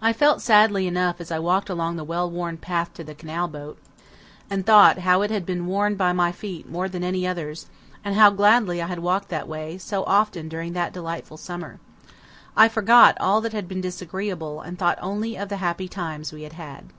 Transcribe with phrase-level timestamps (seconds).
[0.00, 3.48] I felt sadly enough as I walked along the well worn path to the canal
[3.48, 3.76] boat,
[4.48, 7.66] and thought how it had been worn by my feet more than any other's,
[8.04, 11.80] and how gladly I had walked that way, so often during that delightful summer.
[12.56, 16.42] I forgot all that had been disagreeable, and thought only of the happy times we
[16.44, 16.90] had had.